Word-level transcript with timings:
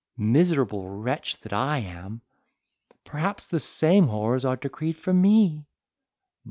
Miserable 0.17 0.87
wretch 0.89 1.39
that 1.41 1.53
I 1.53 1.77
am! 1.77 2.21
perhaps 3.05 3.47
the 3.47 3.59
same 3.59 4.07
horrors 4.07 4.45
are 4.45 4.55
decreed 4.55 4.97
for 4.97 5.13
me!" 5.13 5.67